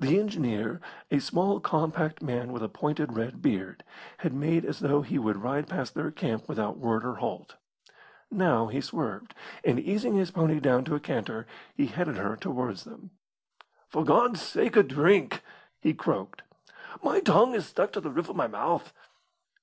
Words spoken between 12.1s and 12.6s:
her to